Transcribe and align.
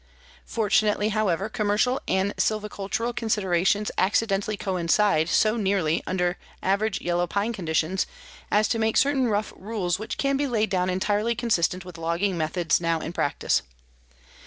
Fortunately, 0.47 1.09
however, 1.09 1.47
commercial 1.47 2.01
and 2.07 2.35
silvicultural 2.35 3.15
considerations 3.15 3.91
accidentally 3.99 4.57
coincide 4.57 5.29
so 5.29 5.57
nearly 5.57 6.01
under 6.07 6.39
average 6.63 7.01
yellow 7.01 7.27
pine 7.27 7.53
conditions 7.53 8.07
as 8.49 8.67
to 8.69 8.79
make 8.79 8.97
certain 8.97 9.27
rough 9.27 9.53
rules 9.55 9.99
which 9.99 10.17
can 10.17 10.37
be 10.37 10.47
laid 10.47 10.71
down 10.71 10.89
entirely 10.89 11.35
consistent 11.35 11.85
with 11.85 11.99
logging 11.99 12.35
methods 12.35 12.81
now 12.81 12.99
in 12.99 13.13
practice. 13.13 13.61